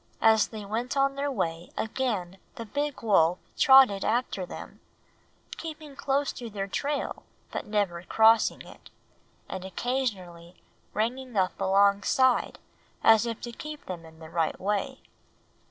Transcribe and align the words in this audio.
As 0.23 0.47
they 0.47 0.65
went 0.65 0.97
on 0.97 1.13
their 1.13 1.31
way 1.31 1.69
again 1.77 2.39
the 2.55 2.65
big 2.65 3.03
wolf 3.03 3.37
trotted 3.55 4.03
after 4.03 4.47
them, 4.47 4.79
keeping 5.57 5.95
close 5.95 6.33
to 6.33 6.49
their 6.49 6.65
trail 6.65 7.21
but 7.51 7.67
never 7.67 8.01
crossing 8.01 8.63
it, 8.63 8.89
and 9.47 9.63
occasionally 9.63 10.55
ranging 10.95 11.37
up 11.37 11.61
alongside, 11.61 12.57
as 13.03 13.27
if 13.27 13.41
to 13.41 13.51
keep 13.51 13.85
them 13.85 14.03
in 14.03 14.17
the 14.17 14.31
right 14.31 14.59
way. 14.59 15.03